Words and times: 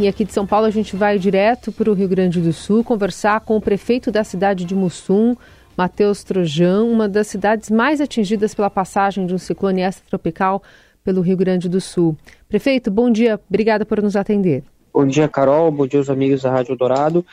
E 0.00 0.08
aqui 0.08 0.24
de 0.24 0.32
São 0.32 0.44
Paulo 0.44 0.66
a 0.66 0.70
gente 0.70 0.96
vai 0.96 1.20
direto 1.20 1.70
para 1.70 1.88
o 1.88 1.94
Rio 1.94 2.08
Grande 2.08 2.40
do 2.40 2.52
Sul 2.52 2.82
conversar 2.82 3.38
com 3.42 3.56
o 3.56 3.60
prefeito 3.60 4.10
da 4.10 4.24
cidade 4.24 4.64
de 4.64 4.74
Mussum, 4.74 5.36
Matheus 5.76 6.24
Trojão, 6.24 6.90
uma 6.90 7.08
das 7.08 7.28
cidades 7.28 7.70
mais 7.70 8.00
atingidas 8.00 8.52
pela 8.56 8.68
passagem 8.68 9.24
de 9.24 9.32
um 9.32 9.38
ciclone 9.38 9.82
extratropical 9.82 10.60
pelo 11.04 11.20
Rio 11.20 11.36
Grande 11.36 11.68
do 11.68 11.80
Sul. 11.80 12.16
Prefeito, 12.48 12.90
bom 12.90 13.08
dia, 13.08 13.40
obrigada 13.48 13.86
por 13.86 14.02
nos 14.02 14.16
atender. 14.16 14.64
Bom 14.92 15.06
dia, 15.06 15.28
Carol, 15.28 15.70
bom 15.70 15.86
dia 15.86 16.00
aos 16.00 16.10
amigos 16.10 16.42
da 16.42 16.50
Rádio 16.50 16.74
Dourado. 16.74 17.24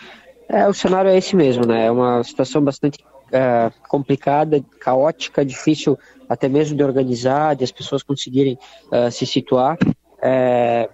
É, 0.48 0.68
o 0.68 0.74
cenário 0.74 1.10
é 1.10 1.18
esse 1.18 1.36
mesmo, 1.36 1.66
né? 1.66 1.88
É 1.88 1.92
uma 1.92 2.24
situação 2.24 2.64
bastante 2.64 3.00
é, 3.32 3.72
complicada, 3.88 4.64
caótica, 4.80 5.44
difícil 5.44 5.98
até 6.30 6.48
mesmo 6.48 6.78
de 6.78 6.84
organizar, 6.84 7.56
de 7.56 7.64
as 7.64 7.72
pessoas 7.72 8.04
conseguirem 8.04 8.58
uh, 8.92 9.12
se 9.12 9.26
situar. 9.26 9.78
É, 10.22 10.90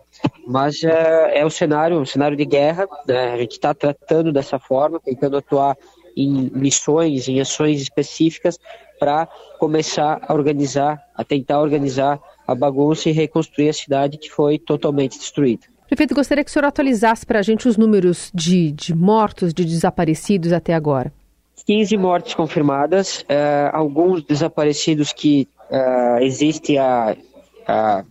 mas 0.45 0.83
é, 0.83 1.39
é 1.39 1.45
o 1.45 1.49
cenário, 1.49 1.99
um 1.99 2.05
cenário 2.05 2.37
de 2.37 2.45
guerra. 2.45 2.87
Né? 3.07 3.33
A 3.33 3.37
gente 3.37 3.51
está 3.51 3.73
tratando 3.73 4.31
dessa 4.31 4.57
forma, 4.57 4.99
tentando 4.99 5.37
atuar 5.37 5.77
em 6.15 6.49
missões, 6.53 7.27
em 7.27 7.39
ações 7.39 7.81
específicas 7.81 8.57
para 8.99 9.27
começar 9.59 10.19
a 10.27 10.33
organizar, 10.33 10.99
a 11.15 11.23
tentar 11.23 11.61
organizar 11.61 12.19
a 12.47 12.55
bagunça 12.55 13.09
e 13.09 13.11
reconstruir 13.11 13.69
a 13.69 13.73
cidade 13.73 14.17
que 14.17 14.29
foi 14.29 14.57
totalmente 14.57 15.17
destruída. 15.19 15.67
Prefeito, 15.87 16.15
gostaria 16.15 16.43
que 16.43 16.49
o 16.49 16.53
senhor 16.53 16.65
atualizasse 16.65 17.25
para 17.25 17.39
a 17.39 17.41
gente 17.41 17.67
os 17.67 17.77
números 17.77 18.31
de, 18.33 18.71
de 18.71 18.95
mortos, 18.95 19.53
de 19.53 19.63
desaparecidos 19.63 20.51
até 20.51 20.73
agora. 20.73 21.13
15 21.65 21.97
mortes 21.97 22.33
confirmadas, 22.33 23.21
uh, 23.21 23.69
alguns 23.73 24.23
desaparecidos 24.23 25.13
que 25.13 25.47
uh, 25.69 26.21
existe 26.21 26.77
a, 26.77 27.15
a 27.67 28.03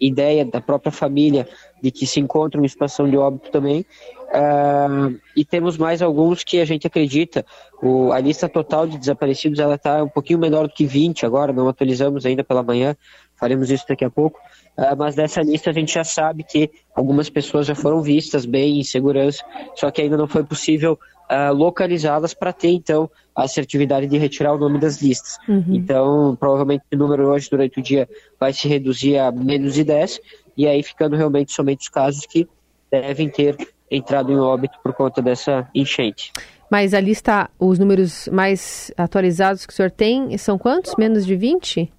ideia 0.00 0.44
da 0.44 0.60
própria 0.60 0.92
família 0.92 1.48
de 1.82 1.90
que 1.90 2.06
se 2.06 2.20
encontram 2.20 2.64
em 2.64 2.68
situação 2.68 3.08
de 3.08 3.16
óbito 3.16 3.50
também. 3.50 3.84
Uh, 4.28 5.18
e 5.34 5.44
temos 5.44 5.78
mais 5.78 6.02
alguns 6.02 6.44
que 6.44 6.60
a 6.60 6.64
gente 6.64 6.86
acredita. 6.86 7.44
O, 7.82 8.12
a 8.12 8.20
lista 8.20 8.48
total 8.48 8.86
de 8.86 8.98
desaparecidos 8.98 9.58
ela 9.58 9.76
está 9.76 10.02
um 10.02 10.08
pouquinho 10.08 10.38
menor 10.38 10.68
do 10.68 10.74
que 10.74 10.84
20 10.84 11.24
agora, 11.24 11.52
não 11.52 11.68
atualizamos 11.68 12.26
ainda 12.26 12.44
pela 12.44 12.62
manhã, 12.62 12.94
faremos 13.38 13.70
isso 13.70 13.84
daqui 13.88 14.04
a 14.04 14.10
pouco. 14.10 14.38
Uh, 14.76 14.96
mas 14.96 15.14
dessa 15.14 15.42
lista 15.42 15.70
a 15.70 15.72
gente 15.72 15.92
já 15.94 16.04
sabe 16.04 16.44
que 16.44 16.70
algumas 16.94 17.28
pessoas 17.28 17.66
já 17.66 17.74
foram 17.74 18.02
vistas 18.02 18.46
bem 18.46 18.78
em 18.78 18.84
segurança, 18.84 19.44
só 19.74 19.90
que 19.90 20.02
ainda 20.02 20.16
não 20.16 20.28
foi 20.28 20.44
possível 20.44 20.98
uh, 21.28 21.52
localizá-las 21.52 22.34
para 22.34 22.52
ter 22.52 22.70
então 22.70 23.10
a 23.34 23.44
assertividade 23.44 24.06
de 24.06 24.18
retirar 24.18 24.52
o 24.52 24.58
nome 24.58 24.78
das 24.78 25.00
listas. 25.00 25.38
Uhum. 25.48 25.64
Então, 25.68 26.36
provavelmente 26.38 26.84
o 26.92 26.96
número 26.96 27.28
hoje 27.28 27.48
durante 27.50 27.78
o 27.78 27.82
dia 27.82 28.08
vai 28.38 28.52
se 28.52 28.66
reduzir 28.68 29.18
a 29.18 29.30
menos 29.30 29.74
de 29.74 29.84
10, 29.84 30.20
e 30.56 30.66
aí 30.66 30.82
ficando 30.82 31.16
realmente 31.16 31.52
somente 31.52 31.82
os 31.82 31.88
casos 31.88 32.26
que 32.26 32.48
devem 32.90 33.28
ter 33.28 33.56
entrado 33.90 34.32
em 34.32 34.38
óbito 34.38 34.78
por 34.82 34.92
conta 34.92 35.22
dessa 35.22 35.68
enchente. 35.74 36.32
Mas 36.70 36.92
a 36.92 37.00
lista, 37.00 37.48
os 37.58 37.78
números 37.78 38.28
mais 38.30 38.92
atualizados 38.96 39.64
que 39.64 39.72
o 39.72 39.76
senhor 39.76 39.90
tem, 39.90 40.36
são 40.36 40.58
quantos? 40.58 40.94
Menos 40.96 41.24
de 41.24 41.34
20? 41.34 41.90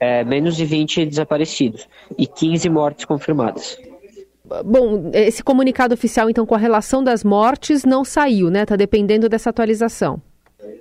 É, 0.00 0.22
menos 0.24 0.56
de 0.56 0.64
20 0.64 1.06
desaparecidos 1.06 1.88
e 2.16 2.26
15 2.26 2.68
mortes 2.68 3.04
confirmadas. 3.04 3.76
Bom, 4.64 5.10
esse 5.12 5.42
comunicado 5.42 5.92
oficial, 5.92 6.30
então, 6.30 6.46
com 6.46 6.54
a 6.54 6.58
relação 6.58 7.04
das 7.04 7.22
mortes 7.22 7.84
não 7.84 8.04
saiu, 8.04 8.48
né? 8.48 8.62
Está 8.62 8.76
dependendo 8.76 9.28
dessa 9.28 9.50
atualização. 9.50 10.22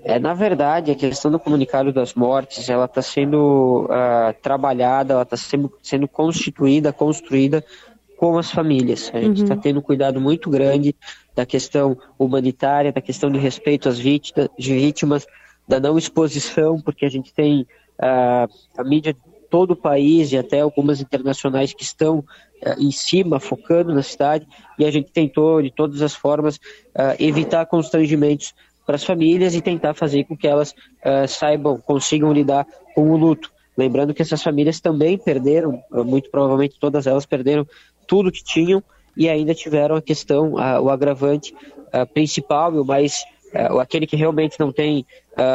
É, 0.03 0.17
na 0.17 0.33
verdade, 0.33 0.91
a 0.91 0.95
questão 0.95 1.29
do 1.29 1.39
comunicado 1.39 1.91
das 1.91 2.13
mortes, 2.13 2.69
ela 2.69 2.85
está 2.85 3.01
sendo 3.01 3.85
uh, 3.85 4.33
trabalhada, 4.41 5.13
ela 5.13 5.23
está 5.23 5.35
sendo, 5.35 5.71
sendo 5.81 6.07
constituída, 6.07 6.93
construída 6.93 7.63
com 8.17 8.37
as 8.37 8.49
famílias. 8.49 9.11
A 9.13 9.19
gente 9.19 9.43
está 9.43 9.53
uhum. 9.53 9.61
tendo 9.61 9.79
um 9.79 9.83
cuidado 9.83 10.19
muito 10.19 10.49
grande 10.49 10.95
da 11.35 11.45
questão 11.45 11.97
humanitária, 12.17 12.91
da 12.91 13.01
questão 13.01 13.29
de 13.29 13.37
respeito 13.37 13.87
às 13.87 13.99
vítimas, 13.99 14.49
vítimas 14.57 15.27
da 15.67 15.79
não 15.79 15.97
exposição, 15.97 16.79
porque 16.81 17.05
a 17.05 17.09
gente 17.09 17.33
tem 17.33 17.67
uh, 17.99 18.51
a 18.77 18.83
mídia 18.83 19.13
de 19.13 19.19
todo 19.49 19.71
o 19.71 19.75
país 19.75 20.31
e 20.31 20.37
até 20.37 20.59
algumas 20.59 21.01
internacionais 21.01 21.73
que 21.73 21.83
estão 21.83 22.19
uh, 22.19 22.25
em 22.79 22.91
cima, 22.91 23.39
focando 23.39 23.93
na 23.93 24.03
cidade, 24.03 24.47
e 24.77 24.85
a 24.85 24.91
gente 24.91 25.11
tentou, 25.11 25.61
de 25.61 25.71
todas 25.71 26.01
as 26.01 26.13
formas, 26.13 26.57
uh, 26.57 27.15
evitar 27.19 27.65
constrangimentos 27.65 28.53
para 28.85 28.95
as 28.95 29.03
famílias 29.03 29.53
e 29.53 29.61
tentar 29.61 29.93
fazer 29.93 30.23
com 30.23 30.37
que 30.37 30.47
elas 30.47 30.73
saibam, 31.27 31.77
consigam 31.77 32.31
lidar 32.31 32.65
com 32.95 33.11
o 33.11 33.17
luto. 33.17 33.51
Lembrando 33.77 34.13
que 34.13 34.21
essas 34.21 34.41
famílias 34.41 34.79
também 34.79 35.17
perderam, 35.17 35.83
muito 35.91 36.31
provavelmente 36.31 36.79
todas 36.79 37.05
elas 37.05 37.25
perderam 37.25 37.67
tudo 38.07 38.31
que 38.31 38.41
tinham 38.41 38.81
e 39.17 39.27
ainda 39.27 39.53
tiveram 39.53 39.97
a 39.97 40.01
questão, 40.01 40.53
o 40.53 40.89
agravante 40.89 41.53
principal 42.13 42.73
e 42.75 42.79
o 42.79 42.85
mais, 42.85 43.25
aquele 43.79 44.05
que 44.05 44.15
realmente 44.15 44.59
não 44.59 44.71
tem 44.71 45.05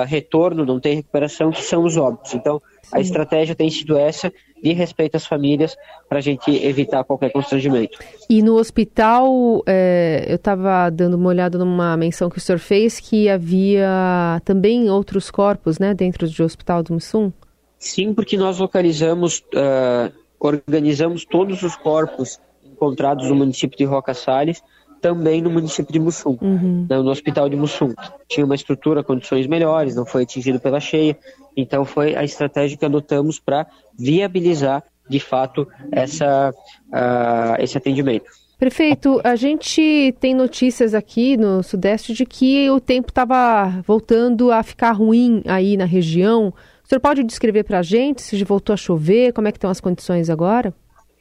retorno, 0.07 0.65
não 0.65 0.81
tem 0.81 0.97
recuperação, 0.97 1.51
que 1.51 1.63
são 1.63 1.85
os 1.85 1.97
óbitos. 1.97 2.35
Então, 2.35 2.61
a 2.93 3.01
estratégia 3.01 3.55
tem 3.55 3.71
sido 3.71 3.97
essa, 3.97 4.33
de 4.63 4.73
respeito 4.73 5.17
às 5.17 5.27
famílias, 5.27 5.77
para 6.09 6.19
a 6.19 6.21
gente 6.21 6.51
evitar 6.51 7.03
qualquer 7.05 7.31
constrangimento. 7.31 7.99
E 8.31 8.43
no 8.43 8.55
hospital, 8.55 9.63
é, 9.67 10.27
eu 10.29 10.37
estava 10.37 10.89
dando 10.91 11.15
uma 11.15 11.29
olhada 11.29 11.59
numa 11.59 11.97
menção 11.97 12.31
que 12.31 12.39
o 12.39 12.41
senhor 12.41 12.59
fez, 12.59 13.01
que 13.01 13.29
havia 13.29 14.41
também 14.45 14.89
outros 14.89 15.31
corpos, 15.31 15.79
né, 15.79 15.95
dentro 15.95 16.29
do 16.29 16.45
hospital 16.45 16.83
do 16.83 16.95
Mussum? 16.95 17.33
Sim, 17.79 18.15
porque 18.15 18.37
nós 18.37 18.59
localizamos, 18.59 19.41
uh, 19.55 20.13
organizamos 20.39 21.25
todos 21.25 21.63
os 21.63 21.75
corpos 21.75 22.39
encontrados 22.65 23.29
no 23.29 23.35
município 23.35 23.77
de 23.77 23.85
Roca 23.85 24.15
Salles, 24.15 24.63
também 25.03 25.43
no 25.43 25.51
município 25.51 25.93
de 25.93 25.99
Mussum, 25.99 26.39
uhum. 26.41 26.87
no 26.89 27.11
hospital 27.11 27.49
de 27.49 27.57
Mussum. 27.57 27.93
Tinha 28.29 28.47
uma 28.47 28.55
estrutura, 28.55 29.03
condições 29.03 29.49
melhores, 29.49 29.97
não 29.97 30.07
foi 30.07 30.23
atingido 30.23 30.61
pela 30.61 30.79
cheia, 30.79 31.19
então 31.57 31.85
foi 31.85 32.15
a 32.15 32.23
estratégia 32.23 32.79
que 32.79 32.85
adotamos 32.85 33.41
para 33.41 33.67
viabilizar, 33.99 34.85
de 35.11 35.19
fato, 35.19 35.67
essa, 35.91 36.55
uh, 36.89 37.61
esse 37.61 37.77
atendimento. 37.77 38.31
Prefeito, 38.59 39.21
a 39.25 39.35
gente 39.35 40.15
tem 40.21 40.37
notícias 40.37 40.95
aqui 40.95 41.37
no 41.37 41.65
Sudeste 41.65 42.15
de 42.15 42.25
que 42.25 42.71
o 42.71 42.79
tempo 42.79 43.09
estava 43.09 43.83
voltando 43.85 44.53
a 44.53 44.63
ficar 44.63 44.93
ruim 44.93 45.43
aí 45.47 45.77
na 45.77 45.85
região. 45.85 46.55
O 46.85 46.89
senhor 46.89 47.01
pode 47.01 47.25
descrever 47.25 47.65
para 47.65 47.81
a 47.81 47.83
gente 47.83 48.23
se 48.23 48.45
voltou 48.45 48.73
a 48.73 48.77
chover, 48.77 49.33
como 49.33 49.49
é 49.49 49.53
que 49.53 49.59
estão 49.59 49.69
as 49.69 49.81
condições 49.81 50.31
agora? 50.31 50.73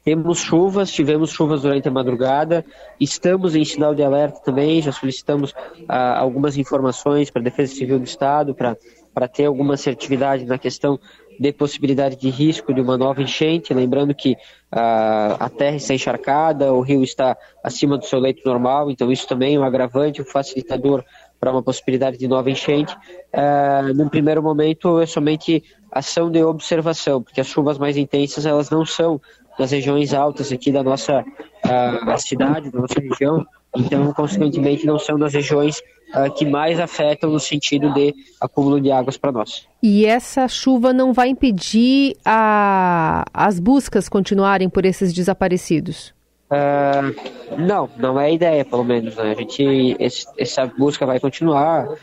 Temos 0.03 0.39
chuvas, 0.39 0.91
tivemos 0.91 1.29
chuvas 1.29 1.61
durante 1.61 1.87
a 1.87 1.91
madrugada, 1.91 2.65
estamos 2.99 3.55
em 3.55 3.63
sinal 3.63 3.93
de 3.93 4.01
alerta 4.01 4.39
também, 4.43 4.81
já 4.81 4.91
solicitamos 4.91 5.53
ah, 5.87 6.19
algumas 6.19 6.57
informações 6.57 7.29
para 7.29 7.41
a 7.41 7.43
Defesa 7.43 7.75
Civil 7.75 7.99
do 7.99 8.05
Estado, 8.05 8.55
para 8.55 9.27
ter 9.27 9.45
alguma 9.45 9.75
assertividade 9.75 10.45
na 10.45 10.57
questão 10.57 10.99
de 11.39 11.51
possibilidade 11.51 12.15
de 12.15 12.29
risco 12.29 12.73
de 12.73 12.81
uma 12.81 12.97
nova 12.97 13.21
enchente, 13.21 13.73
lembrando 13.73 14.13
que 14.15 14.35
ah, 14.71 15.37
a 15.39 15.49
terra 15.49 15.75
está 15.75 15.93
encharcada, 15.93 16.73
o 16.73 16.81
rio 16.81 17.03
está 17.03 17.37
acima 17.63 17.95
do 17.95 18.05
seu 18.05 18.19
leito 18.19 18.41
normal, 18.43 18.89
então 18.89 19.11
isso 19.11 19.27
também 19.27 19.55
é 19.55 19.59
um 19.59 19.63
agravante, 19.63 20.21
um 20.21 20.25
facilitador 20.25 21.03
para 21.39 21.51
uma 21.51 21.63
possibilidade 21.63 22.17
de 22.17 22.27
nova 22.27 22.49
enchente. 22.49 22.95
Ah, 23.33 23.83
num 23.95 24.09
primeiro 24.09 24.41
momento 24.41 24.99
é 24.99 25.05
somente 25.05 25.63
ação 25.91 26.31
de 26.31 26.41
observação, 26.43 27.21
porque 27.21 27.41
as 27.41 27.47
chuvas 27.47 27.77
mais 27.77 27.97
intensas 27.97 28.45
elas 28.45 28.69
não 28.69 28.85
são 28.85 29.19
das 29.57 29.71
regiões 29.71 30.13
altas 30.13 30.51
aqui 30.51 30.71
da 30.71 30.83
nossa 30.83 31.21
uh, 31.21 32.19
cidade, 32.19 32.71
da 32.71 32.79
nossa 32.79 32.99
região, 32.99 33.45
então, 33.75 34.13
consequentemente, 34.13 34.85
não 34.85 34.99
são 34.99 35.17
das 35.17 35.33
regiões 35.33 35.81
uh, 36.13 36.31
que 36.35 36.45
mais 36.45 36.79
afetam 36.79 37.29
no 37.29 37.39
sentido 37.39 37.93
de 37.93 38.13
acúmulo 38.39 38.81
de 38.81 38.91
águas 38.91 39.17
para 39.17 39.31
nós. 39.31 39.65
E 39.81 40.05
essa 40.05 40.47
chuva 40.47 40.91
não 40.91 41.13
vai 41.13 41.29
impedir 41.29 42.15
a, 42.25 43.23
as 43.33 43.59
buscas 43.59 44.09
continuarem 44.09 44.69
por 44.69 44.85
esses 44.85 45.13
desaparecidos? 45.13 46.13
Uh, 46.51 47.15
não, 47.57 47.89
não 47.97 48.19
é 48.19 48.25
a 48.25 48.31
ideia, 48.31 48.65
pelo 48.65 48.83
menos. 48.83 49.15
Né? 49.15 49.31
A 49.31 49.35
gente, 49.35 49.95
esse, 49.99 50.27
essa 50.37 50.65
busca 50.65 51.05
vai 51.05 51.17
continuar, 51.17 51.87
uh, 51.87 51.97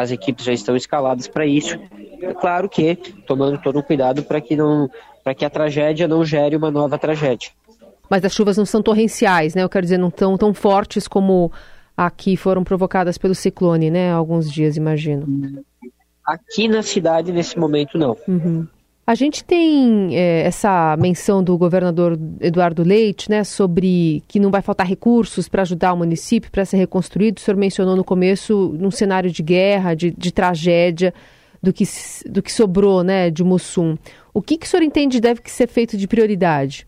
as 0.00 0.10
equipes 0.10 0.44
já 0.44 0.52
estão 0.52 0.74
escaladas 0.74 1.28
para 1.28 1.46
isso. 1.46 1.78
É 2.22 2.34
claro 2.34 2.68
que 2.68 2.94
tomando 3.26 3.58
todo 3.58 3.78
o 3.78 3.82
cuidado 3.82 4.22
para 4.22 4.40
que 4.40 4.56
não 4.56 4.88
para 5.22 5.34
que 5.34 5.44
a 5.44 5.50
tragédia 5.50 6.08
não 6.08 6.24
gere 6.24 6.56
uma 6.56 6.70
nova 6.70 6.98
tragédia. 6.98 7.50
Mas 8.08 8.24
as 8.24 8.32
chuvas 8.32 8.56
não 8.56 8.64
são 8.64 8.82
torrenciais, 8.82 9.54
né? 9.54 9.62
Eu 9.62 9.68
quero 9.68 9.84
dizer, 9.84 9.98
não 9.98 10.10
tão 10.10 10.36
tão 10.36 10.52
fortes 10.54 11.06
como 11.06 11.52
aqui 11.96 12.36
foram 12.36 12.64
provocadas 12.64 13.18
pelo 13.18 13.34
ciclone, 13.34 13.90
né? 13.90 14.12
Há 14.12 14.16
alguns 14.16 14.50
dias, 14.50 14.76
imagino. 14.76 15.62
Aqui 16.26 16.68
na 16.68 16.82
cidade, 16.82 17.32
nesse 17.32 17.58
momento, 17.58 17.98
não. 17.98 18.16
Uhum. 18.26 18.66
A 19.06 19.14
gente 19.16 19.42
tem 19.42 20.16
é, 20.16 20.42
essa 20.42 20.96
menção 20.96 21.42
do 21.42 21.58
governador 21.58 22.16
Eduardo 22.40 22.84
Leite, 22.84 23.28
né, 23.28 23.42
sobre 23.42 24.22
que 24.28 24.38
não 24.38 24.52
vai 24.52 24.62
faltar 24.62 24.86
recursos 24.86 25.48
para 25.48 25.62
ajudar 25.62 25.92
o 25.92 25.96
município 25.96 26.48
para 26.48 26.64
ser 26.64 26.76
reconstruído. 26.76 27.38
O 27.38 27.40
senhor 27.40 27.56
mencionou 27.56 27.96
no 27.96 28.04
começo 28.04 28.72
num 28.78 28.90
cenário 28.90 29.28
de 29.28 29.42
guerra, 29.42 29.94
de, 29.94 30.12
de 30.12 30.32
tragédia 30.32 31.12
do 31.62 31.72
que, 31.72 31.84
do 32.26 32.42
que 32.42 32.52
sobrou 32.52 33.02
né, 33.02 33.30
de 33.30 33.44
Mussum. 33.44 33.96
O 34.32 34.40
que, 34.40 34.56
que 34.56 34.66
o 34.66 34.68
senhor 34.68 34.82
entende 34.82 35.20
deve 35.20 35.40
ser 35.46 35.66
feito 35.66 35.96
de 35.96 36.06
prioridade? 36.06 36.86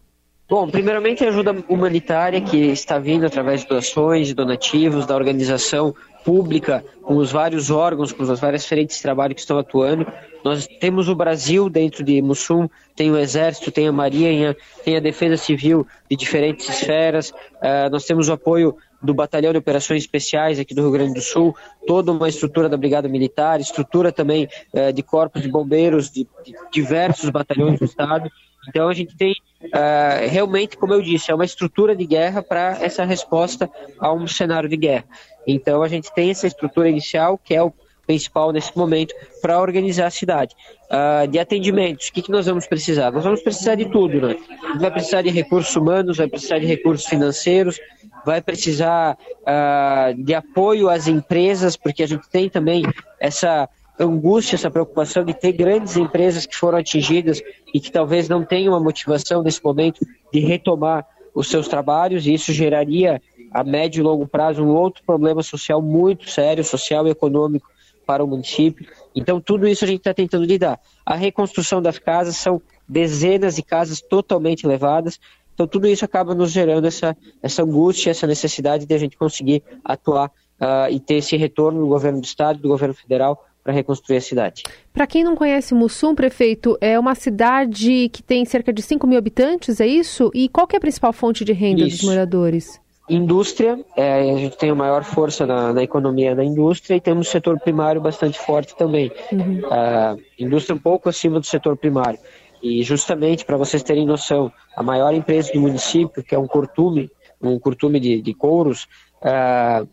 Bom, 0.49 0.69
primeiramente 0.69 1.25
a 1.25 1.29
ajuda 1.29 1.65
humanitária 1.67 2.41
que 2.41 2.59
está 2.59 2.99
vindo 2.99 3.25
através 3.25 3.63
de 3.63 3.69
doações, 3.69 4.27
de 4.27 4.35
donativos, 4.35 5.07
da 5.07 5.15
organização 5.15 5.95
pública, 6.25 6.85
com 7.03 7.17
os 7.17 7.33
vários 7.33 7.71
órgãos, 7.71 8.13
com 8.13 8.23
as 8.23 8.39
várias 8.39 8.67
frentes 8.67 8.97
de 8.97 9.03
trabalho 9.03 9.35
que 9.35 9.41
estão 9.41 9.59
atuando. 9.59 10.07
Nós 10.45 10.67
temos 10.81 11.09
o 11.09 11.15
Brasil 11.15 11.71
dentro 11.71 12.05
de 12.05 12.21
Mussum, 12.21 12.69
tem 12.95 13.11
o 13.11 13.19
Exército, 13.19 13.71
tem 13.71 13.89
a 13.89 13.93
Marinha, 13.93 14.55
tem 14.85 14.97
a 14.97 15.01
Defesa 15.01 15.37
Civil 15.37 15.87
de 16.11 16.17
diferentes 16.17 16.69
esferas. 16.69 17.31
Uh, 17.31 17.91
nós 17.91 18.05
temos 18.05 18.29
o 18.29 18.33
apoio 18.33 18.77
do 19.03 19.13
Batalhão 19.13 19.53
de 19.53 19.59
Operações 19.59 20.03
Especiais 20.03 20.59
aqui 20.59 20.75
do 20.75 20.83
Rio 20.83 20.93
Grande 20.93 21.15
do 21.15 21.21
Sul, 21.21 21.57
toda 21.87 22.13
uma 22.13 22.29
estrutura 22.29 22.69
da 22.69 22.77
Brigada 22.77 23.09
Militar, 23.09 23.61
estrutura 23.61 24.13
também 24.13 24.49
uh, 24.73 24.93
de 24.93 25.03
corpos 25.03 25.43
de 25.43 25.49
bombeiros 25.49 26.11
de, 26.11 26.27
de 26.45 26.55
diversos 26.73 27.29
batalhões 27.31 27.79
do 27.79 27.85
Estado. 27.85 28.31
Então 28.69 28.89
a 28.89 28.95
gente 28.95 29.17
tem 29.17 29.33
uh, 29.65 30.29
realmente, 30.31 30.77
como 30.77 30.95
eu 30.95 31.03
disse, 31.03 31.31
é 31.31 31.35
uma 31.35 31.45
estrutura 31.45 31.97
de 31.97 32.07
guerra 32.07 32.43
para 32.43 32.79
essa 32.81 33.05
resposta 33.05 33.69
a 33.99 34.13
um 34.13 34.27
cenário 34.27 34.69
de 34.69 34.77
guerra. 34.77 35.05
Então 35.47 35.83
a 35.83 35.89
gente 35.89 36.13
tem 36.15 36.31
essa 36.31 36.47
estrutura 36.47 36.89
inicial, 36.89 37.37
que 37.37 37.55
é 37.55 37.63
o 37.63 37.73
principal 38.13 38.53
nesse 38.53 38.77
momento, 38.77 39.15
para 39.41 39.59
organizar 39.59 40.07
a 40.07 40.11
cidade. 40.11 40.55
Uh, 40.91 41.27
de 41.27 41.39
atendimentos, 41.39 42.09
o 42.09 42.13
que, 42.13 42.21
que 42.21 42.31
nós 42.31 42.45
vamos 42.45 42.67
precisar? 42.67 43.11
Nós 43.11 43.25
vamos 43.25 43.41
precisar 43.41 43.75
de 43.75 43.87
tudo, 43.87 44.21
né? 44.21 44.37
Vai 44.79 44.91
precisar 44.91 45.23
de 45.23 45.31
recursos 45.31 45.75
humanos, 45.75 46.19
vai 46.19 46.29
precisar 46.29 46.59
de 46.59 46.67
recursos 46.67 47.07
financeiros, 47.07 47.81
vai 48.27 48.43
precisar 48.43 49.17
uh, 49.41 50.23
de 50.23 50.35
apoio 50.35 50.91
às 50.91 51.09
empresas, 51.09 51.75
porque 51.75 52.03
a 52.03 52.07
gente 52.07 52.29
tem 52.29 52.51
também 52.51 52.83
essa 53.19 53.67
angústia, 53.99 54.57
essa 54.57 54.71
preocupação 54.71 55.25
de 55.25 55.33
ter 55.33 55.53
grandes 55.53 55.97
empresas 55.97 56.45
que 56.45 56.55
foram 56.55 56.79
atingidas 56.79 57.43
e 57.73 57.81
que 57.81 57.91
talvez 57.91 58.29
não 58.29 58.45
tenham 58.45 58.75
a 58.75 58.81
motivação 58.81 59.43
nesse 59.43 59.65
momento 59.65 60.07
de 60.31 60.41
retomar 60.41 61.07
os 61.35 61.49
seus 61.49 61.67
trabalhos, 61.67 62.27
e 62.27 62.35
isso 62.35 62.53
geraria 62.53 63.23
a 63.51 63.65
médio 63.65 64.01
e 64.01 64.03
longo 64.03 64.27
prazo 64.27 64.63
um 64.63 64.69
outro 64.69 65.03
problema 65.05 65.43
social 65.43 65.81
muito 65.81 66.29
sério, 66.29 66.63
social 66.63 67.07
e 67.07 67.11
econômico 67.11 67.72
para 68.07 68.25
o 68.25 68.27
município. 68.27 68.87
Então, 69.15 69.41
tudo 69.41 69.67
isso 69.67 69.85
a 69.85 69.89
gente 69.89 69.99
está 69.99 70.15
tentando 70.15 70.45
lidar. 70.45 70.79
A 71.05 71.15
reconstrução 71.15 71.81
das 71.81 71.99
casas 71.99 72.37
são 72.37 72.61
dezenas 72.89 73.57
de 73.57 73.63
casas 73.63 74.01
totalmente 74.01 74.67
levadas. 74.67 75.19
Então, 75.55 75.67
tudo 75.67 75.87
isso 75.87 76.05
acaba 76.05 76.35
nos 76.35 76.51
gerando 76.51 76.87
essa, 76.87 77.17
essa 77.43 77.63
angústia, 77.63 78.11
essa 78.11 78.27
necessidade 78.27 78.87
de 78.87 78.95
a 78.95 78.99
gente 78.99 79.17
conseguir 79.17 79.63
atuar 79.85 80.29
uh, 80.29 80.91
e 80.91 80.99
ter 80.99 81.15
esse 81.15 81.37
retorno 81.37 81.81
do 81.81 81.87
governo 81.87 82.21
do 82.21 82.25
Estado, 82.25 82.59
do 82.59 82.69
governo 82.69 82.95
federal, 82.95 83.45
para 83.63 83.73
reconstruir 83.73 84.17
a 84.17 84.21
cidade. 84.21 84.63
Para 84.93 85.07
quem 85.07 85.23
não 85.23 85.37
conhece 85.37 85.73
Mussum, 85.73 86.15
prefeito, 86.15 86.77
é 86.81 86.99
uma 86.99 87.15
cidade 87.15 88.09
que 88.13 88.23
tem 88.23 88.45
cerca 88.45 88.73
de 88.73 88.83
5 88.83 89.07
mil 89.07 89.19
habitantes, 89.19 89.81
é 89.81 89.87
isso? 89.87 90.31
E 90.35 90.49
qual 90.49 90.67
é 90.73 90.77
a 90.77 90.81
principal 90.81 91.13
fonte 91.13 91.45
de 91.45 91.53
renda 91.53 91.83
isso. 91.83 91.99
dos 91.99 92.07
moradores? 92.07 92.82
Indústria, 93.15 93.79
é, 93.95 94.33
a 94.33 94.37
gente 94.37 94.57
tem 94.57 94.71
a 94.71 94.75
maior 94.75 95.05
força 95.05 95.47
na, 95.47 95.73
na, 95.73 95.83
economia 95.83 96.35
da 96.35 96.43
indústria 96.43 96.97
e 96.97 97.01
temos 97.01 97.29
o 97.29 97.31
setor 97.31 97.61
primário 97.61 98.01
bastante 98.01 98.39
forte 98.39 98.75
também. 98.75 99.13
Uhum. 99.31 99.61
Uh, 99.61 100.23
indústria 100.39 100.75
um 100.75 100.79
pouco 100.79 101.09
acima 101.09 101.39
do 101.39 101.45
setor 101.45 101.77
primário. 101.77 102.19
E 102.63 102.83
justamente 102.83 103.45
para 103.45 103.59
vocês 103.59 103.83
terem 103.83 104.07
noção, 104.07 104.51
a 104.75 104.83
maior 104.83 105.13
empresa 105.13 105.53
do 105.53 105.61
município, 105.61 106.23
que 106.23 106.35
é 106.35 106.39
um 106.39 106.47
curtume, 106.47 107.11
um 107.41 107.59
curtume 107.59 108.01
de, 108.01 108.23
de 108.23 108.33
couros, 108.33 108.85
uh, 109.21 109.87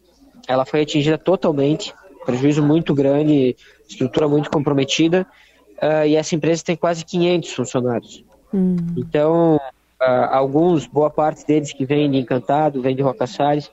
ela 0.48 0.66
foi 0.66 0.82
atingida 0.82 1.18
totalmente 1.18 1.94
prejuízo 2.26 2.64
muito 2.64 2.94
grande, 2.94 3.56
estrutura 3.88 4.28
muito 4.28 4.50
comprometida, 4.50 5.28
uh, 5.82 6.06
e 6.06 6.16
essa 6.16 6.36
empresa 6.36 6.64
tem 6.64 6.78
quase 6.78 7.04
500 7.04 7.52
funcionários. 7.52 8.24
Hum. 8.54 8.78
Então, 8.96 9.60
uh, 10.02 10.30
alguns, 10.32 10.88
boa 10.88 11.10
parte 11.10 11.46
deles 11.46 11.74
que 11.74 11.86
vêm 11.86 12.10
de 12.10 12.18
Encantado, 12.18 12.82
vêm 12.82 12.96
de 12.96 13.02
Roca 13.02 13.28
Salles, 13.28 13.72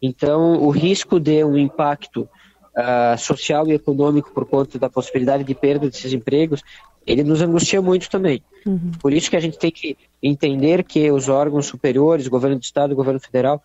então 0.00 0.58
o 0.62 0.70
risco 0.70 1.18
de 1.18 1.44
um 1.44 1.56
impacto 1.56 2.28
uh, 2.76 3.18
social 3.18 3.66
e 3.68 3.72
econômico 3.72 4.32
por 4.32 4.46
conta 4.46 4.78
da 4.78 4.90
possibilidade 4.90 5.44
de 5.44 5.54
perda 5.54 5.88
desses 5.88 6.12
empregos, 6.12 6.62
ele 7.06 7.22
nos 7.22 7.42
angustia 7.42 7.82
muito 7.82 8.08
também. 8.08 8.42
Uhum. 8.66 8.92
Por 9.00 9.12
isso 9.12 9.28
que 9.28 9.36
a 9.36 9.40
gente 9.40 9.58
tem 9.58 9.70
que 9.70 9.96
entender 10.22 10.82
que 10.82 11.10
os 11.10 11.28
órgãos 11.28 11.66
superiores, 11.66 12.28
governo 12.28 12.58
do 12.58 12.62
Estado, 12.62 12.94
governo 12.94 13.20
federal, 13.20 13.62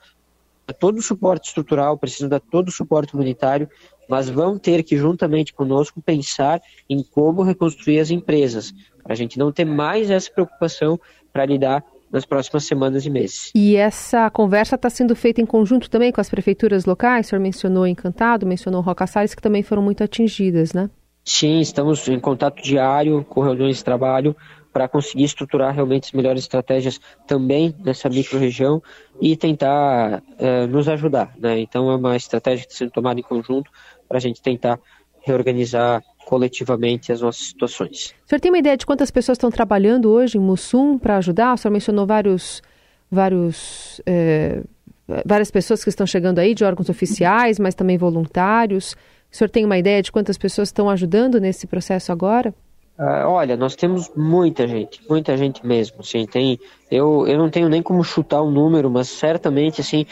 todo 0.80 0.98
o 0.98 1.02
suporte 1.02 1.48
estrutural, 1.48 1.98
precisam 1.98 2.30
dar 2.30 2.40
todo 2.40 2.68
o 2.68 2.72
suporte 2.72 3.14
humanitário 3.14 3.70
mas 4.10 4.28
vão 4.28 4.58
ter 4.58 4.82
que, 4.82 4.98
juntamente 4.98 5.54
conosco, 5.54 6.02
pensar 6.02 6.60
em 6.90 7.04
como 7.04 7.44
reconstruir 7.44 8.00
as 8.00 8.10
empresas, 8.10 8.74
para 9.04 9.14
a 9.14 9.16
gente 9.16 9.38
não 9.38 9.52
ter 9.52 9.66
mais 9.66 10.10
essa 10.10 10.32
preocupação 10.32 11.00
para 11.32 11.46
lidar 11.46 11.86
nas 12.12 12.26
próximas 12.26 12.66
semanas 12.66 13.06
e 13.06 13.10
meses. 13.10 13.52
E 13.56 13.76
essa 13.76 14.30
conversa 14.30 14.76
está 14.76 14.90
sendo 14.90 15.16
feita 15.16 15.42
em 15.42 15.46
conjunto 15.46 15.90
também 15.90 16.12
com 16.12 16.22
as 16.22 16.30
prefeituras 16.30 16.86
locais? 16.86 17.28
O 17.28 17.30
senhor 17.30 17.42
mencionou 17.42 17.86
Encantado, 17.86 18.46
mencionou 18.46 18.82
Roca 18.82 19.06
Salles, 19.08 19.36
que 19.36 19.42
também 19.42 19.64
foram 19.64 19.82
muito 19.82 20.04
atingidas, 20.04 20.74
né? 20.74 20.90
Sim, 21.24 21.60
estamos 21.60 22.08
em 22.08 22.20
contato 22.20 22.62
diário 22.62 23.24
com 23.26 23.42
reuniões 23.42 23.78
de 23.78 23.84
trabalho 23.84 24.36
para 24.72 24.88
conseguir 24.88 25.24
estruturar 25.24 25.74
realmente 25.74 26.06
as 26.06 26.12
melhores 26.12 26.44
estratégias 26.44 27.00
também 27.28 27.76
nessa 27.84 28.10
microrregião 28.10 28.82
e 29.20 29.36
tentar 29.36 30.22
uh, 30.22 30.68
nos 30.68 30.88
ajudar. 30.88 31.34
Né? 31.38 31.60
Então 31.60 31.90
é 31.92 31.96
uma 31.96 32.16
estratégia 32.16 32.66
que 32.66 32.72
está 32.72 32.86
sendo 32.86 32.92
tomada 32.92 33.20
em 33.20 33.24
conjunto 33.24 33.70
para 34.08 34.18
a 34.18 34.22
gente 34.22 34.42
tentar 34.42 34.80
reorganizar 35.22 36.04
coletivamente 36.30 37.12
as 37.12 37.22
nossas 37.22 37.48
situações. 37.48 38.14
O 38.24 38.30
senhor 38.30 38.40
tem 38.40 38.52
uma 38.52 38.60
ideia 38.60 38.78
de 38.78 38.86
quantas 38.86 39.10
pessoas 39.10 39.36
estão 39.36 39.50
trabalhando 39.50 40.12
hoje 40.12 40.38
em 40.38 40.42
Mussum 40.42 40.96
para 41.00 41.18
ajudar? 41.18 41.56
O 41.56 41.58
senhor 41.58 41.72
mencionou 41.72 42.06
vários, 42.06 42.62
vários, 43.10 44.00
é, 44.06 44.62
várias 45.26 45.50
pessoas 45.50 45.84
que 45.84 45.90
estão 45.90 46.06
chegando 46.06 46.38
aí 46.38 46.54
de 46.54 46.64
órgãos 46.64 46.88
oficiais, 46.88 47.58
mas 47.58 47.74
também 47.74 47.98
voluntários. 47.98 48.96
O 49.32 49.36
senhor 49.36 49.50
tem 49.50 49.66
uma 49.66 49.80
ideia 49.80 50.04
de 50.04 50.12
quantas 50.12 50.38
pessoas 50.38 50.68
estão 50.68 50.88
ajudando 50.88 51.40
nesse 51.40 51.66
processo 51.66 52.12
agora? 52.12 52.54
Uh, 53.00 53.26
olha, 53.28 53.58
nós 53.58 53.76
temos 53.76 54.12
muita 54.16 54.68
gente, 54.68 55.02
muita 55.10 55.36
gente 55.36 55.66
mesmo. 55.66 56.02
Assim, 56.02 56.28
tem, 56.28 56.60
eu, 56.92 57.26
eu 57.26 57.40
não 57.40 57.50
tenho 57.50 57.70
nem 57.70 57.82
como 57.82 58.04
chutar 58.04 58.44
um 58.44 58.52
número, 58.52 58.88
mas 58.88 59.08
certamente, 59.08 59.82
assim, 59.82 60.06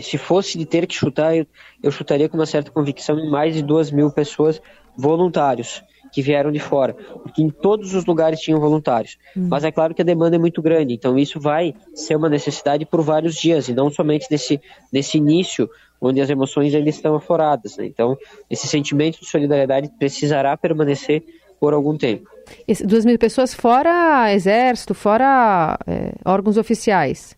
se 0.00 0.16
fosse 0.16 0.56
de 0.56 0.64
ter 0.64 0.86
que 0.86 0.94
chutar, 0.94 1.36
eu, 1.36 1.44
eu 1.82 1.90
chutaria 1.90 2.30
com 2.30 2.38
uma 2.38 2.46
certa 2.46 2.70
convicção 2.70 3.18
em 3.18 3.28
mais 3.28 3.52
de 3.52 3.62
duas 3.62 3.90
mil 3.90 4.10
pessoas 4.10 4.62
voluntários 5.00 5.82
que 6.12 6.22
vieram 6.22 6.50
de 6.50 6.58
fora, 6.58 6.92
porque 6.94 7.42
em 7.42 7.48
todos 7.48 7.94
os 7.94 8.04
lugares 8.04 8.40
tinham 8.40 8.60
voluntários. 8.60 9.16
Hum. 9.36 9.46
Mas 9.48 9.64
é 9.64 9.70
claro 9.70 9.94
que 9.94 10.02
a 10.02 10.04
demanda 10.04 10.36
é 10.36 10.38
muito 10.38 10.60
grande, 10.60 10.94
então 10.94 11.18
isso 11.18 11.40
vai 11.40 11.74
ser 11.94 12.16
uma 12.16 12.28
necessidade 12.28 12.84
por 12.84 13.00
vários 13.00 13.36
dias, 13.36 13.68
e 13.68 13.74
não 13.74 13.90
somente 13.90 14.26
nesse, 14.30 14.60
nesse 14.92 15.18
início, 15.18 15.70
onde 16.00 16.20
as 16.20 16.30
emoções 16.30 16.74
ainda 16.74 16.90
estão 16.90 17.14
afloradas. 17.14 17.76
Né? 17.76 17.86
Então, 17.86 18.16
esse 18.48 18.66
sentimento 18.66 19.20
de 19.20 19.26
solidariedade 19.26 19.90
precisará 19.98 20.56
permanecer 20.56 21.22
por 21.60 21.74
algum 21.74 21.96
tempo. 21.96 22.28
Esse, 22.66 22.86
duas 22.86 23.04
mil 23.04 23.18
pessoas 23.18 23.52
fora 23.52 24.32
exército, 24.32 24.94
fora 24.94 25.78
é, 25.86 26.12
órgãos 26.24 26.56
oficiais. 26.56 27.36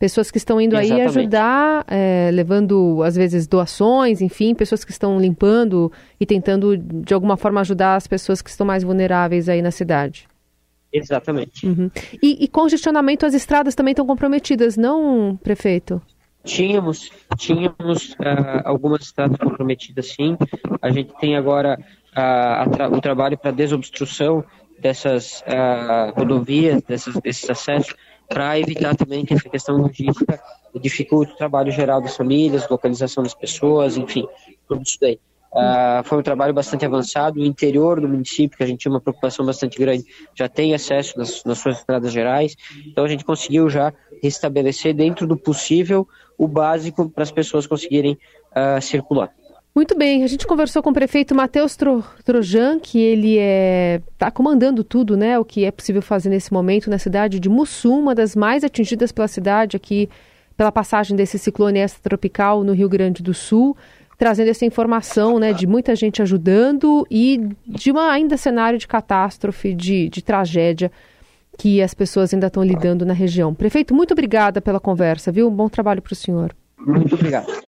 Pessoas 0.00 0.30
que 0.30 0.38
estão 0.38 0.58
indo 0.58 0.76
Exatamente. 0.76 1.02
aí 1.02 1.06
ajudar, 1.06 1.84
é, 1.86 2.30
levando 2.32 3.02
às 3.04 3.14
vezes 3.14 3.46
doações, 3.46 4.22
enfim, 4.22 4.54
pessoas 4.54 4.82
que 4.82 4.90
estão 4.90 5.20
limpando 5.20 5.92
e 6.18 6.24
tentando 6.24 6.74
de 6.74 7.12
alguma 7.12 7.36
forma 7.36 7.60
ajudar 7.60 7.96
as 7.96 8.06
pessoas 8.06 8.40
que 8.40 8.48
estão 8.48 8.66
mais 8.66 8.82
vulneráveis 8.82 9.46
aí 9.46 9.60
na 9.60 9.70
cidade. 9.70 10.26
Exatamente. 10.90 11.66
Uhum. 11.66 11.90
E, 12.22 12.42
e 12.42 12.48
congestionamento, 12.48 13.26
as 13.26 13.34
estradas 13.34 13.74
também 13.74 13.92
estão 13.92 14.06
comprometidas, 14.06 14.74
não, 14.74 15.38
prefeito? 15.42 16.00
Tínhamos, 16.44 17.10
tínhamos 17.36 18.12
uh, 18.12 18.62
algumas 18.64 19.02
estradas 19.02 19.36
comprometidas, 19.36 20.12
sim. 20.12 20.34
A 20.80 20.90
gente 20.90 21.12
tem 21.20 21.36
agora 21.36 21.78
a, 22.16 22.62
a 22.62 22.88
o 22.88 23.02
trabalho 23.02 23.36
para 23.36 23.50
desobstrução 23.50 24.42
dessas 24.80 25.42
uh, 25.42 26.18
rodovias, 26.18 26.82
dessas, 26.84 27.14
desses 27.16 27.50
acessos, 27.50 27.94
para 28.30 28.58
evitar 28.60 28.94
também 28.94 29.24
que 29.24 29.34
essa 29.34 29.48
questão 29.48 29.76
logística 29.76 30.40
dificulte 30.80 31.32
o 31.32 31.36
trabalho 31.36 31.72
geral 31.72 32.00
das 32.00 32.16
famílias, 32.16 32.68
localização 32.68 33.24
das 33.24 33.34
pessoas, 33.34 33.96
enfim, 33.96 34.24
tudo 34.68 34.82
isso 34.82 34.98
daí. 35.00 35.18
Uh, 35.52 36.04
foi 36.04 36.18
um 36.18 36.22
trabalho 36.22 36.54
bastante 36.54 36.86
avançado. 36.86 37.40
O 37.40 37.44
interior 37.44 38.00
do 38.00 38.08
município, 38.08 38.56
que 38.56 38.62
a 38.62 38.66
gente 38.66 38.78
tinha 38.78 38.92
uma 38.92 39.00
preocupação 39.00 39.44
bastante 39.44 39.76
grande, 39.76 40.04
já 40.32 40.48
tem 40.48 40.72
acesso 40.74 41.18
nas, 41.18 41.42
nas 41.42 41.58
suas 41.58 41.78
estradas 41.78 42.12
gerais. 42.12 42.54
Então 42.86 43.04
a 43.04 43.08
gente 43.08 43.24
conseguiu 43.24 43.68
já 43.68 43.92
restabelecer 44.22 44.94
dentro 44.94 45.26
do 45.26 45.36
possível 45.36 46.06
o 46.38 46.46
básico 46.46 47.10
para 47.10 47.24
as 47.24 47.32
pessoas 47.32 47.66
conseguirem 47.66 48.16
uh, 48.52 48.80
circular. 48.80 49.34
Muito 49.74 49.96
bem, 49.96 50.24
a 50.24 50.26
gente 50.26 50.46
conversou 50.46 50.82
com 50.82 50.90
o 50.90 50.92
prefeito 50.92 51.34
Matheus 51.34 51.76
Tro 51.76 52.04
Trojan, 52.24 52.80
que 52.80 52.98
ele 52.98 53.38
é 53.38 54.02
está 54.12 54.30
comandando 54.30 54.82
tudo, 54.82 55.16
né? 55.16 55.38
O 55.38 55.44
que 55.44 55.64
é 55.64 55.70
possível 55.70 56.02
fazer 56.02 56.28
nesse 56.28 56.52
momento 56.52 56.90
na 56.90 56.98
cidade 56.98 57.38
de 57.38 57.48
Mussum, 57.48 58.00
uma 58.00 58.14
das 58.14 58.34
mais 58.34 58.64
atingidas 58.64 59.12
pela 59.12 59.28
cidade 59.28 59.76
aqui 59.76 60.08
pela 60.56 60.70
passagem 60.70 61.16
desse 61.16 61.38
ciclone 61.38 61.78
extratropical 61.78 62.62
no 62.62 62.74
Rio 62.74 62.86
Grande 62.86 63.22
do 63.22 63.32
Sul, 63.32 63.74
trazendo 64.18 64.50
essa 64.50 64.66
informação, 64.66 65.38
né, 65.38 65.54
de 65.54 65.66
muita 65.66 65.96
gente 65.96 66.20
ajudando 66.20 67.06
e 67.10 67.48
de 67.66 67.90
uma 67.90 68.10
ainda 68.10 68.36
cenário 68.36 68.78
de 68.78 68.86
catástrofe, 68.86 69.72
de, 69.72 70.10
de 70.10 70.20
tragédia 70.20 70.92
que 71.56 71.80
as 71.80 71.94
pessoas 71.94 72.34
ainda 72.34 72.48
estão 72.48 72.62
lidando 72.62 73.06
na 73.06 73.14
região. 73.14 73.54
Prefeito, 73.54 73.94
muito 73.94 74.12
obrigada 74.12 74.60
pela 74.60 74.78
conversa, 74.78 75.32
viu? 75.32 75.48
Um 75.48 75.54
bom 75.54 75.68
trabalho 75.68 76.02
para 76.02 76.12
o 76.12 76.16
senhor. 76.16 76.54
Muito 76.78 77.14
obrigado. 77.14 77.50